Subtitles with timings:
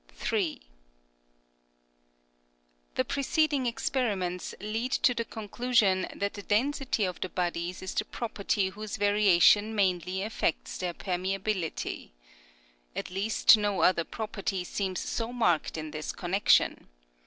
[0.15, 0.59] 3.
[2.95, 8.03] The preceding experiments lead to the conclusion that the density of the bodies is the
[8.05, 12.09] property whose variation mainly affects their permeability.
[12.95, 16.85] At least no other property seems so marked in this con nection.